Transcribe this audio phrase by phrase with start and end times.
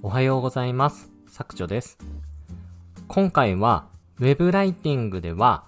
[0.00, 1.10] おはようございます。
[1.26, 1.98] 作長です。
[3.08, 3.88] 今回は
[4.20, 5.64] Web ライティングでは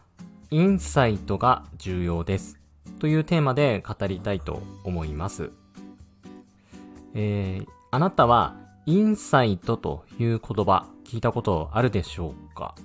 [0.51, 2.61] インサイトが重要です
[3.01, 5.51] というテーマで語りたいと思います。
[7.15, 8.55] えー、あなたは
[8.87, 12.77] インサイトという言葉聞いたことあるでしょうか？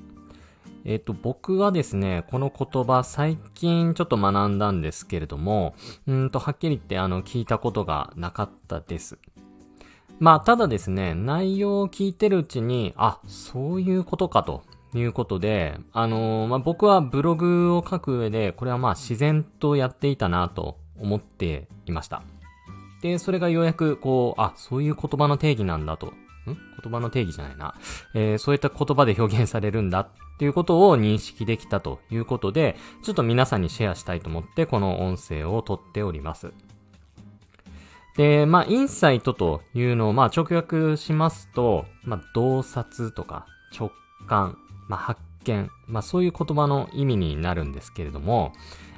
[0.83, 5.73] えっ、と、僕はですね、この言葉最近ちょっと学んだんですけれども、
[6.05, 9.17] うんと、はっきり言ってあの、聞いたことがなかったです。
[10.19, 22.23] まあ、ただですね、内容を聞いてるうちに、あ、そういうことかということで、あのーまあ、僕はブログを書く上で、これはまあ自然とやっていたなと思っていました。
[23.01, 26.07] で、それがようやく、こう、あ、そういう言葉の定義なんだと。
[26.07, 26.13] ん？
[26.45, 27.75] 言葉の定義じゃないな。
[28.13, 30.09] えーそういった言葉で表現されるんだっ
[30.39, 36.53] ていうことを認識できたということで、ちょっと皆さんにシェアしたいと思って、この音声を撮っております。
[38.17, 43.45] で、まあ、インサイトというのを、まあ、直訳しますと、まあ、洞察とか
[43.77, 43.91] 直
[44.27, 48.53] 感、まあ、発見、まあ、そういう言葉の意味になるんですけれども、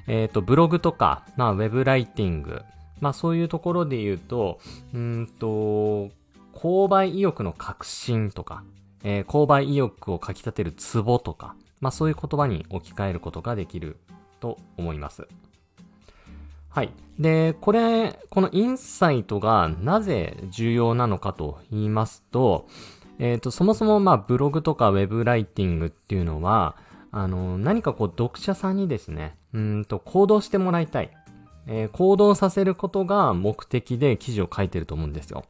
[0.08, 2.62] えっ、と、ブログとか、まあ、ウェブライティング、
[3.02, 4.60] まあ、そういうところで言うと、
[4.94, 6.10] うんと、
[6.54, 8.64] 購買意欲の革新とか、
[9.04, 13.98] えー購買意欲をかき立てるツボとか、まあ、そういう言葉に置き換えることができる
[14.40, 15.28] と思います。
[16.78, 16.92] はい。
[17.18, 22.68] で、これ、このインサイトがなぜ重要なのかと言いますと、
[23.18, 26.76] えっ、と、そもそもまあブログとかウェブライティングっていうのは、
[27.10, 31.10] あの、何かこう読者さんにですね、うんと行動してもらいたい。
[31.66, 35.46] えー行動させることが目的で記事を書いてると思うんですよ。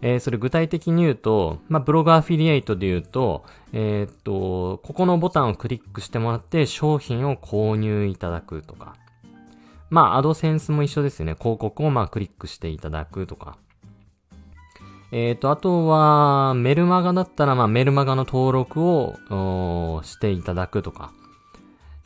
[0.00, 8.94] えーそれ具体的に言うと、まあ、ブログアフィリエイトで言うと、えーっと、ここのボタンをクリックしてもらって商品を購入いただくとか。
[9.90, 11.36] まあ、アドセンスも一緒ですよね。
[11.38, 13.58] 広告をまあクリックしていただくとか。
[15.12, 21.12] えーと、あとは、メルマガだったら、まあ、メルマガの登録をしていただくとか。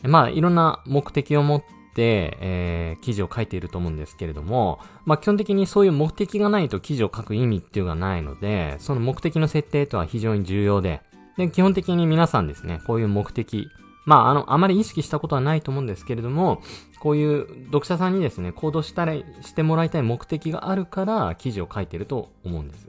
[0.02, 11.02] まあ、いろんな目的を持って、えー記事を書いていると思うんですけれども、まあ、基本的にそういう目的がないと記事を書く意味っていうのがないので、その目的の設定とは非常に重要で、
[11.36, 13.68] で、基本的に皆さんですね、こういう目的、
[14.04, 16.62] まあ、あの、あまり意識したことはないと思うんですけれども、
[17.00, 22.88] こういう読者さんにですね、行動したら、してもらいたい目的があるから、記事を書いてると思うんです。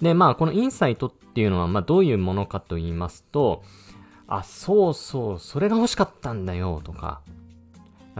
[0.00, 3.62] で、まあ、このインサイトっていうのは、まあ、どういうものかと言いますと、
[4.26, 7.20] あ、そうそう、それが欲しかったんだよ、とか、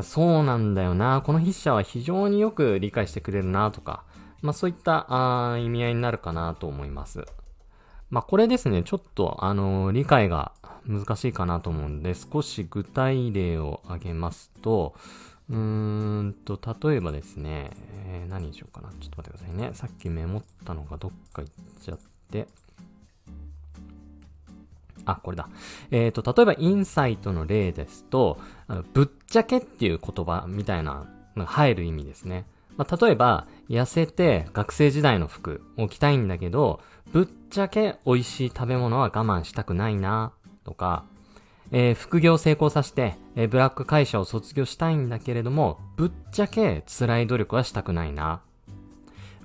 [0.00, 4.04] そうなんだよな、この筆者は非常によく理解してくれるな、とか、
[4.42, 5.06] まあ、そういった
[5.52, 7.24] あ意味合いになるかなと思います。
[8.10, 10.52] まあ、これですね、ちょっと、あのー理解が
[10.87, 14.94] 難しいかなと思うんで、少し具体例を挙げますと、
[15.50, 17.70] うーんと、例えばですね、
[18.06, 18.88] えー何にしようかな。
[19.00, 19.70] ちょっと待ってくださいね。
[19.75, 21.98] さっきメモったのがどっか行っちゃっ
[22.31, 22.47] て。
[25.04, 25.48] あ、これだ。
[25.91, 28.38] えっ、と、例えばインサイトの例ですと、
[28.69, 31.06] あのぶっちゃけっていう言葉みたいな
[31.37, 32.47] のが入る意味ですね。
[32.76, 36.81] まあ、例えば、痩せて学生時代の服を着たいんだけど、
[37.12, 40.32] ぶっちゃけ美味しい食べ物は我慢したくないな、
[40.64, 41.04] とか、
[41.70, 48.40] えー副業成功させて、えーブラック会社を卒業したいんだけれども、ぶっちゃけ辛い努力はしたくないな。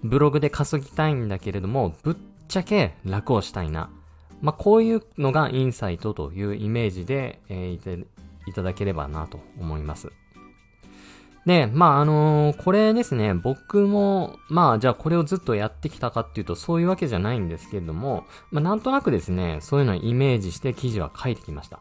[0.03, 2.15] ブログで稼ぎたいんだけれども、ぶっ
[2.47, 3.89] ちゃけ楽をしたいな。
[4.41, 8.05] まあ、こういうのがインサイトというイメージで、えーいて
[8.45, 10.11] いただければなと思います。
[11.47, 21.79] で、まあ、あのーこれですね、僕も、まあ、じゃあこれをずっとやってきたかっていうと、そういうわけじゃないんですけれども、まあ、なんとなくですね、そういうのをイメージして記事は書いてきました。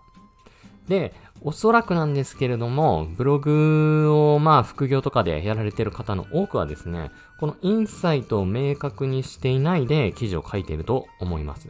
[0.87, 7.11] で、おそらくなんですけれども、ブログをまあ副業とかでやられてる方の多くはですね、
[7.41, 11.69] このインサイトを明確にしていないで記事を書いていると思います。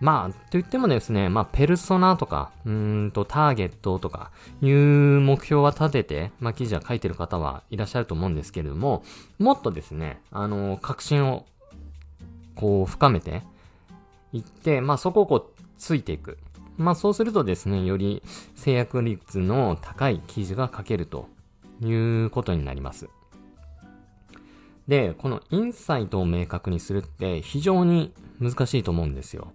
[0.00, 4.30] まあ、と言ってもですね、まあ、ペルソナとか、うんと、ターゲットとか、
[4.62, 4.76] いう
[5.20, 9.02] 目標は立てて、まあ、記事は書いてる方はいらっしゃると思うんですけれども、
[9.38, 11.44] もっとですね、あの、確信を、
[12.54, 13.42] こう、深めて
[14.32, 16.38] いって、まあ、そこをこう、ついていく。
[16.78, 18.22] まあ、そうするとですね、より
[18.54, 21.28] 制約率の高い記事が書けると
[21.82, 23.10] いうことになります。
[24.88, 29.52] で、このインサイトを明確にするって非常に難しいと思うんですよ。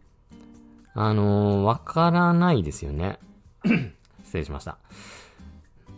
[0.96, 3.20] あのーわからないですよね。
[4.24, 4.78] 失礼しました。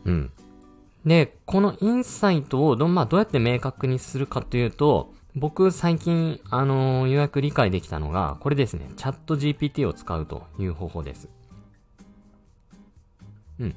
[0.06, 0.32] うん。
[1.06, 8.90] で、このインサイトをど、まあ、どうやって明確にするかというと、僕最近、あのーようやく理解できたのが、これですね。
[8.98, 11.30] チャット GPT を使うという方法です。
[13.60, 13.76] うん。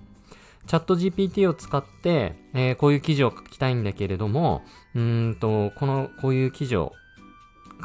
[0.67, 4.63] チャット GPT を使って、えーこういう記事を書きたいんだけれども、
[4.95, 6.95] うーんと、この、こういう記事を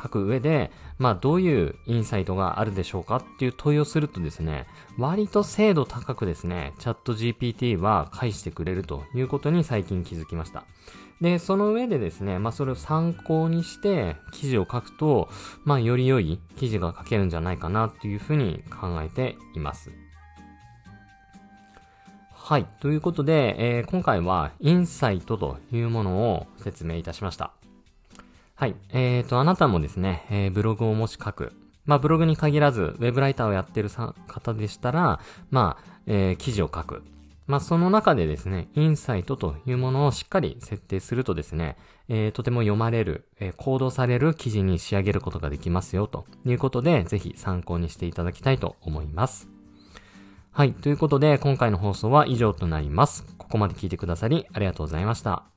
[0.01, 4.65] 書く上で、まあどういうインサイトがあるでしょうかっていう問いをするとですね、
[4.97, 10.65] 割と精度高くですね、チャット GPT は返してくれるということに最近気づきました。
[11.21, 15.29] で、その上でですね、まあそれを参考にして記事を書くと、
[15.63, 19.91] まあより良い記事が書けるんじゃないかなっていうふうに考えています。
[22.47, 22.65] はい。
[22.79, 27.53] ということで、えー、今回はインサイトというものを説明いたしました。
[28.55, 28.75] はい。
[28.93, 31.51] えーと、あなたもですね、えー、ブログをもし書く。
[31.85, 35.19] まあ、ブログに限らず、ウェブライターをやってる方でしたら、
[35.51, 37.03] まあ、えー、記事を書く。
[37.47, 49.49] まあ、その中でですね、インサイトというものをしっかり設定するとですね、えー、とても読まれる、えー、行動される記事に仕上げることができますよ、ということで、ぜひ参考にしていただきたいと思います。
[50.51, 50.71] はい。
[50.71, 53.25] ということで、今回の放送は以上となります。
[53.37, 55.54] ここまで聞いてくださりありがとうございました。